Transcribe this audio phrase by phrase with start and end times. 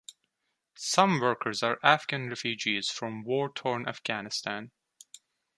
[0.79, 4.71] Some workers are Afghan refugees from war-torn Afghanistan.